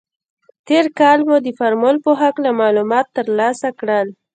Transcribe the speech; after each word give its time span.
تېر 0.67 0.85
کال 0.99 1.19
مو 1.27 1.35
د 1.45 1.47
فورمول 1.57 1.97
په 2.05 2.11
هکله 2.21 2.49
معلومات 2.61 3.07
تر 3.15 3.25
لاسه 3.39 3.69
کړل. 3.79 4.07